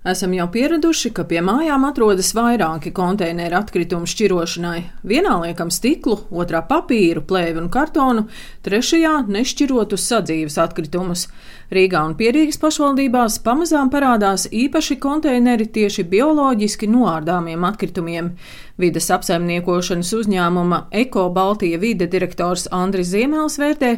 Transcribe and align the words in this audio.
Esam 0.00 0.32
jau 0.32 0.46
pieraduši, 0.48 1.10
ka 1.12 1.26
pie 1.28 1.42
mājām 1.44 1.82
atrodas 1.84 2.30
vairāki 2.32 2.88
konteineru 2.96 3.58
atkritumu 3.58 4.08
šķirošanai. 4.08 4.78
Vienā 5.04 5.34
liekam 5.42 5.68
stiklu, 5.68 6.16
otrā 6.32 6.62
papīru, 6.64 7.20
plēvi 7.28 7.60
un 7.60 7.68
kartonu, 7.68 8.22
trešajā 8.64 9.26
nešķirotus 9.28 10.06
sadzīves 10.08 10.56
atkritumus. 10.64 11.26
Rīgā 11.68 12.00
un 12.08 12.16
Pierīgas 12.16 12.56
pašvaldībās 12.62 13.36
pamazām 13.44 13.92
parādās 13.92 14.46
īpaši 14.48 14.96
konteineri 15.04 15.68
tieši 15.68 16.06
bioloģiski 16.08 16.88
noārdāmiem 16.88 17.68
atkritumiem. 17.68 18.32
Vides 18.80 19.10
apsaimniekošanas 19.12 20.10
uzņēmuma 20.16 20.78
Eko 21.02 21.26
Baltija 21.34 21.78
vide 21.82 22.06
direktors 22.08 22.66
Andris 22.72 23.10
Ziemēls 23.12 23.58
vērtē, 23.60 23.90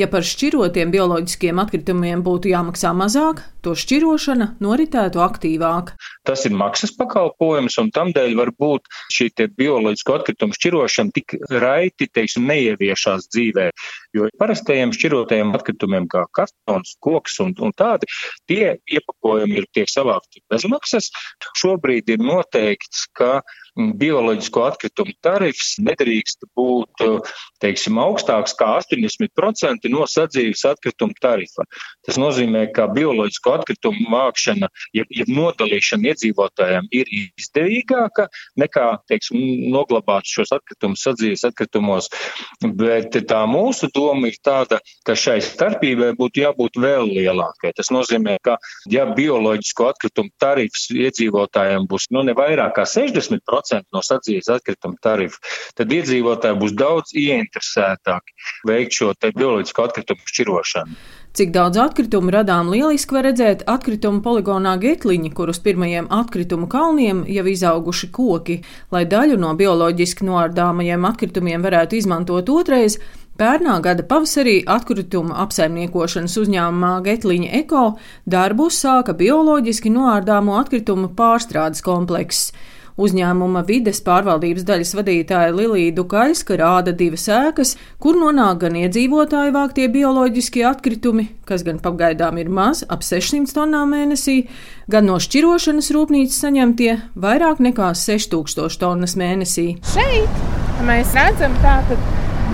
ja 0.00 0.08
par 0.08 0.24
šķirotiem 0.24 0.92
bioloģiskiem 0.94 1.60
atkritumiem 1.60 2.22
būtu 2.24 2.52
jāmaksā 2.52 2.94
mazāk, 2.96 3.42
to 3.60 3.74
šķirošana 3.76 4.54
noritētu 4.64 5.20
aktīvāk. 5.20 5.92
Tas 6.24 6.46
ir 6.48 6.56
maksas 6.56 6.94
pakalpojums, 6.96 7.76
un 7.82 7.92
tamdēļ 7.92 8.36
varbūt 8.40 8.88
šī 9.12 9.28
bioloģisko 9.60 10.16
atkritumu 10.20 10.56
šķirošana 10.56 11.16
tik 11.16 11.36
raiti, 11.60 12.08
teiksim, 12.08 12.48
neieviešās 12.48 13.28
dzīvē. 13.28 13.70
Jo 14.16 14.26
parastajiem 14.40 14.90
šķirotajiem 14.96 15.52
atkritumiem, 15.54 16.08
kā 16.10 16.24
kartons, 16.34 16.96
koks 17.04 17.38
un, 17.44 17.54
un 17.62 17.74
tādi, 17.76 18.08
tie 18.50 18.74
iepakojumi 18.90 19.60
ir 19.60 19.68
tiek 19.74 19.90
savākti 19.90 20.42
bez 20.50 20.66
maksas. 20.70 21.10
Šobrīd 21.60 22.10
ir 22.10 22.22
noteikts, 22.24 23.06
ka 23.14 23.38
bioloģisko 23.76 24.64
atkritumu 24.66 25.14
tarifs 25.22 25.76
nedrīkst 25.82 26.46
būt, 26.58 27.04
teiksim, 27.62 27.98
augstāks 28.02 28.54
kā 28.58 28.72
80% 28.80 29.90
no 29.92 30.06
sadzīves 30.10 30.64
atkrituma 30.68 31.14
tarifa. 31.22 31.66
Tas 32.06 32.18
nozīmē, 32.20 32.66
ka 32.74 32.88
bioloģisko 32.90 33.54
atkritumu 33.60 34.10
vākšana, 34.12 34.70
ja, 34.96 35.06
ja 35.14 35.26
nodalīšana 35.28 36.10
iedzīvotājiem 36.12 36.90
ir 36.98 37.12
izdevīgāka 37.20 38.26
nekā, 38.60 38.88
teiksim, 39.10 39.70
noglabāt 39.72 40.28
šos 40.28 40.54
atkritumus 40.56 41.06
sadzīves 41.06 41.46
atkritumos. 41.48 42.10
Bet 42.60 43.16
tā 43.30 43.44
mūsu 43.50 43.90
doma 44.00 44.32
ir 44.32 44.40
tāda, 44.40 44.80
ka 45.04 45.18
šai 45.18 45.38
starpībai 45.44 46.14
būtu 46.18 46.44
jābūt 46.46 46.80
vēl 46.80 47.12
lielākai. 47.12 47.74
Tas 47.76 47.92
nozīmē, 47.92 48.38
ka 48.44 48.56
ja 48.88 49.04
bioloģisko 49.12 49.92
atkritumu 49.92 50.32
tarifs 50.40 50.88
iedzīvotājiem 50.94 51.84
būs 51.90 52.08
nu, 52.14 52.24
ne 52.24 52.36
vairāk 52.38 52.78
kā 52.80 52.88
60%, 52.88 53.50
10% 53.50 53.94
no 53.94 54.02
sadzīves 54.04 54.50
atkrituma 54.52 54.98
tarifa, 55.02 55.40
tad 55.78 55.92
iedzīvotāji 55.94 56.58
būs 56.60 56.76
daudz 56.78 57.14
ieinteresētāki 57.16 58.36
veikt 58.68 58.98
šo 58.98 59.12
bioloģisko 59.20 59.88
atkritumu 59.88 60.30
šķirošanu. 60.32 61.00
Cik 61.30 61.52
daudz 61.54 61.78
atkritumu 61.78 62.32
radām 62.34 62.72
lieliski 62.72 63.14
var 63.14 63.28
redzēt 63.28 63.62
atkritumu 63.70 64.18
poligonā 64.24 64.72
Getliņa, 64.82 65.30
kur 65.36 65.52
uz 65.52 65.60
pirmajiem 65.62 66.08
atkritumu 66.10 66.66
kalniem 66.70 67.22
jau 67.30 67.44
izauguši 67.46 68.10
koki. 68.10 68.56
Lai 68.90 69.04
daļu 69.06 69.38
no 69.38 69.52
bioloģiski 69.58 70.26
noārdāmajiem 70.26 71.06
atkritumiem 71.06 71.62
varētu 71.62 72.00
izmantot 72.00 72.50
otrais, 72.50 72.98
Pērnā 73.40 73.78
gada 73.80 74.04
pavasarī 74.04 74.58
atkritumu 74.68 75.32
apsaimniekošanas 75.40 76.34
uzņēmumā 76.42 76.90
Getliņa 77.06 77.54
Eko 77.62 77.84
darbu 78.28 78.66
sāka 78.68 79.14
bioloģiski 79.16 79.88
noārdāmo 79.94 80.58
atkritumu 80.60 81.08
pārstrādes 81.16 81.80
komplekss. 81.86 82.50
Uzņēmuma 83.00 83.62
vides 83.64 84.02
pārvaldības 84.04 84.66
daļas 84.68 84.92
vadītāja 84.98 85.54
Lilija 85.56 85.94
Dukaļska 85.96 86.58
rāda 86.60 86.92
divas 86.92 87.24
ēkas, 87.32 87.72
kur 87.96 88.18
nonāk 88.20 88.60
gan 88.66 88.76
iedzīvotāju 88.82 89.54
vāktie 89.56 89.88
bioloģiskie 89.88 90.66
atkritumi, 90.68 91.30
kas 91.48 91.64
gan 91.64 91.80
pagaidām 91.80 92.36
ir 92.42 92.52
maz, 92.52 92.84
ap 92.92 93.06
600 93.06 93.56
tonnām 93.56 93.94
mēnesī, 93.96 94.42
gan 94.92 95.08
no 95.08 95.16
šķirošanas 95.16 95.88
rūpnīcas 95.96 96.42
saņemtie 96.44 96.98
vairāk 97.16 97.64
nekā 97.70 97.94
6000 97.96 98.82
tonnas 98.84 99.16
mēnesī. 99.16 99.70
Šeit 99.94 100.84
mēs 100.84 101.16
redzam 101.16 101.56
tātad 101.64 102.04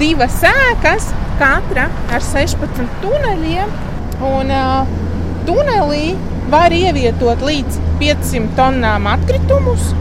divas 0.01 0.41
ēkas, 0.45 1.11
katra 1.41 1.87
ar 2.13 2.25
16 2.25 2.99
tuneļiem, 3.03 3.71
un 4.27 4.53
uh, 4.53 4.91
tunelī 5.49 6.15
var 6.53 6.75
ievietot 6.75 7.41
līdz 7.47 7.81
500 8.01 8.53
tonnām 8.59 9.09
atkritumus. 9.11 9.93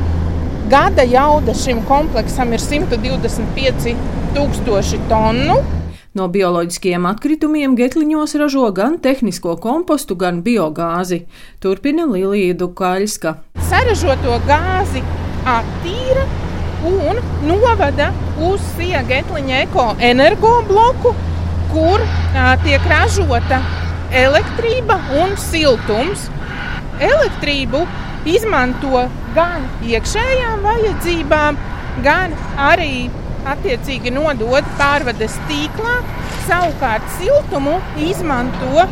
Gada 0.70 1.06
jauda 1.06 1.54
šim 1.58 1.84
kompleksam 1.86 2.54
ir 2.56 2.64
125 2.64 3.96
tūkstoši 4.36 5.02
tonu. 5.10 5.60
No 6.16 6.30
bioloģiskiem 6.32 7.06
atkritumiem 7.10 7.76
getliņos 7.76 8.38
ražo 8.40 8.70
gan 8.76 8.96
tehnisko 9.04 9.58
kompostu, 9.64 10.16
gan 10.16 10.40
biogāzi. 10.46 11.26
Turpina 11.60 12.08
Lilija 12.08 12.56
Dukaļska. 12.62 13.36
Saražoto 13.68 14.40
gāzi 14.48 15.04
attīra 15.46 16.24
un 16.86 17.20
novada 17.48 18.12
uz 18.50 18.62
Siegetliņa 18.76 19.62
eko 19.66 19.88
energobloku, 20.04 21.14
kur 21.74 22.04
a, 22.04 22.54
tiek 22.64 22.86
ražota 22.90 23.62
elektrība 24.16 24.98
un 25.22 25.36
siltums. 25.40 26.30
Elektrību 27.04 27.82
izmanto 28.32 29.06
gan 29.36 29.66
iekšējām 29.84 30.64
vajadzībām, 30.64 31.58
gan 32.06 32.36
arī 32.70 33.10
attiecīgi 33.46 34.14
nodot 34.16 34.68
pārvades 34.80 35.36
tīklā. 35.50 35.98
Savukārt 36.46 37.06
siltumu 37.18 37.80
izmanto 38.06 38.86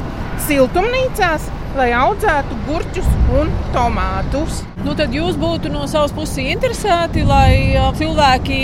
siltumnīcās, 0.47 1.45
lai 1.77 1.89
audzētu 1.97 2.57
gurķus 2.67 3.07
un 3.39 3.49
tomātus. 3.73 4.61
Nu, 4.83 4.93
tad 4.97 5.13
jūs 5.15 5.37
būtu 5.41 5.71
no 5.73 5.87
savas 5.89 6.13
puses 6.15 6.41
interesēti, 6.53 7.23
lai 7.25 7.73
cilvēki 7.97 8.59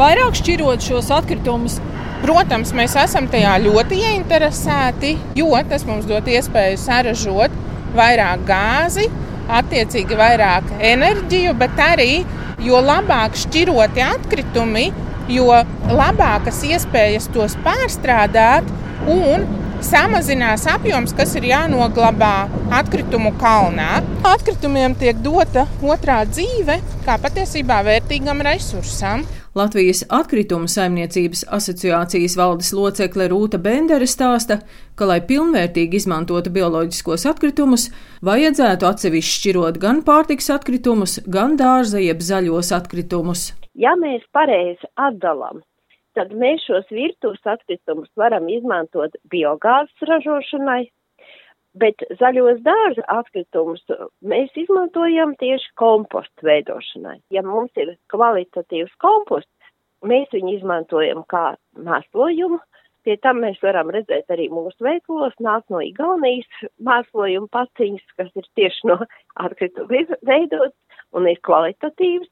vairāk 0.00 0.36
šķirot 0.40 0.84
šos 0.84 1.10
atkritumus. 1.16 1.78
Protams, 2.20 2.74
mēs 2.76 2.98
esam 3.00 3.30
tajā 3.32 3.54
ļoti 3.64 4.02
ieinteresēti, 4.04 5.14
jo 5.38 5.54
tas 5.70 5.86
mums 5.88 6.04
dod 6.08 6.26
iespēju 6.28 6.76
saražot 6.82 7.54
vairāk 7.96 8.44
gāzi, 8.48 9.06
attiecīgi 9.50 10.18
vairāk 10.20 10.68
enerģiju, 10.92 11.54
bet 11.58 11.80
arī 11.80 12.10
jo 12.60 12.80
labāk 12.84 13.38
šķiroti 13.40 14.04
atkritumi, 14.04 14.90
jo 15.32 15.48
labākas 15.88 16.60
iespējas 16.68 17.30
tos 17.32 17.56
pārstrādāt 17.64 18.68
un 19.08 19.46
samazinās 19.84 20.66
apjoms, 20.70 21.12
kas 21.16 21.32
ir 21.38 21.48
jānoglabā 21.50 22.34
atkritumu 22.80 23.32
kalnā. 23.40 24.00
Atkritumiem 24.26 24.94
tiek 25.00 25.18
dota 25.24 25.66
otrā 25.82 26.22
dzīve, 26.28 26.78
kā 27.06 27.16
patiesībā 27.22 27.80
vērtīgam 27.86 28.42
resursam. 28.46 29.24
Latvijas 29.58 30.04
atkritumu 30.14 30.68
saimniecības 30.70 31.42
asociācijas 31.56 32.36
valdes 32.38 32.70
locekle 32.76 33.26
Rūta 33.32 33.58
Bendere 33.58 34.06
stāsta, 34.06 34.60
ka, 34.94 35.08
lai 35.10 35.18
pilnvērtīgi 35.26 35.98
izmantotu 35.98 36.52
bioloģiskos 36.54 37.26
atkritumus, 37.32 37.88
vajadzētu 38.22 38.86
atsevišķi 38.86 39.34
šķirot 39.40 39.80
gan 39.82 40.04
pārtiks 40.06 40.52
atkritumus, 40.54 41.18
gan 41.26 41.58
dārza 41.58 41.98
jeb 41.98 42.22
zaļos 42.22 42.70
atkritumus. 42.78 43.50
Ja 43.74 43.96
mēs 43.98 44.22
pareizi 44.34 44.86
atdalām, 44.94 45.64
tad 46.20 46.36
mēs 46.36 46.68
šos 46.68 46.88
virtuves 46.92 47.52
atkritumus 47.56 48.12
varam 48.20 48.48
izmantot 48.52 49.16
biogāzes 49.32 50.08
ražošanai, 50.12 50.82
Bet 51.78 52.02
zaļos 52.18 52.64
dārza 52.66 53.04
atkritumus 53.14 53.84
mēs 54.26 54.50
izmantojam 54.58 55.36
tieši 55.38 55.70
kompostu 55.78 56.48
veidošanai. 56.48 57.20
Ja 57.30 57.44
mums 57.46 57.70
ir 57.78 57.94
kvalitatīvs 58.10 58.96
komposts, 58.98 59.70
mēs 60.02 60.26
viņu 60.34 60.56
izmantojam 60.56 61.22
kā 61.30 61.54
mēslojumu. 61.78 62.58
Pie 63.06 63.14
tam 63.22 63.38
mēs 63.44 63.62
varam 63.62 63.92
redzēt 63.94 64.34
arī 64.34 64.48
mūsu 64.52 64.82
veikalos 64.84 65.36
nāk 65.40 65.62
no 65.70 65.78
Igaunijas 65.80 66.66
mēslojuma 66.84 67.48
paciņas, 67.54 68.02
kas 68.18 68.34
ir 68.34 68.50
tieši 68.58 68.90
no 68.90 68.98
atkritumu 69.46 70.02
veidots 70.26 70.74
un 71.14 71.30
ir 71.30 71.38
kvalitatīvs. 71.46 72.28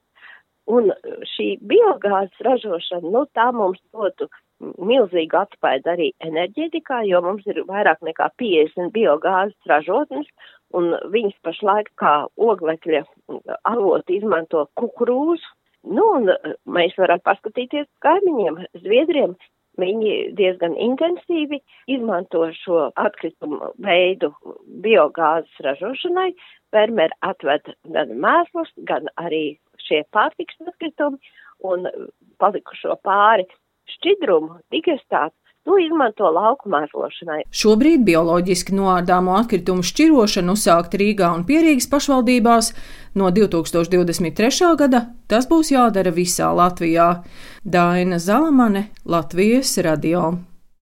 Un 0.69 0.91
šī 1.33 1.55
biogāzes 1.65 2.45
ražošana, 2.45 3.09
nu 3.15 3.25
tā 3.37 3.49
mums 3.57 3.81
dotu 3.95 4.29
milzīgu 4.61 5.39
atspaidu 5.39 5.93
arī 5.95 6.09
enerģētikā, 6.27 7.03
jo 7.09 7.23
mums 7.25 7.47
ir 7.49 7.63
vairāk 7.69 8.03
nekā 8.05 8.29
50 8.43 8.91
biogāzes 8.95 9.71
ražotnes, 9.71 10.27
un 10.77 10.91
viņas 11.15 11.39
pašlaik 11.47 11.93
kā 12.01 12.15
oglekļa 12.37 13.05
avotu 13.71 14.19
izmanto 14.19 14.67
kukurūzu. 14.81 15.55
Nu, 15.89 16.05
un 16.19 16.27
mēs 16.75 16.97
varam 16.99 17.23
paskatīties 17.25 17.87
kaimiņiem, 18.05 18.59
Zviedriem, 18.83 19.37
viņi 19.79 20.15
diezgan 20.37 20.75
intensīvi 20.75 21.61
izmanto 21.95 22.49
šo 22.59 22.89
atkritumu 22.99 23.73
veidu 23.85 24.33
biogāzes 24.85 25.63
ražošanai. 25.65 26.33
Fermeri 26.75 27.15
atved 27.25 27.71
gan 27.95 28.11
mēslus, 28.21 28.75
gan 28.91 29.09
arī 29.23 29.57
šie 29.89 30.05
pārtiks 30.15 30.61
atkritumi, 30.67 31.19
un 31.67 31.89
palikušo 32.39 33.01
pāri 33.03 33.49
šķidrumu, 33.97 34.61
digestātu 34.75 35.35
To 35.69 35.77
izmanto 35.77 36.31
lauku 36.33 36.71
mēslošanai. 36.73 37.43
Šobrīd 37.53 38.01
bioloģiski 38.07 38.73
noārdāmo 38.73 39.35
atkritumu 39.37 39.85
šķirošanu 39.85 40.55
uzsākt 40.57 40.97
Rīgā 40.97 41.29
un 41.37 41.45
Pierīgas 41.45 41.91
pašvaldībās. 41.93 42.71
No 43.21 43.29
2023. 43.37 44.73
gada 44.81 45.03
tas 45.29 45.45
būs 45.51 45.75
jādara 45.75 46.15
visā 46.17 46.49
Latvijā. 46.57 47.11
Daina 47.69 48.17
Zalamane, 48.17 48.89
Latvijas 49.05 49.77
radio. 49.85 50.39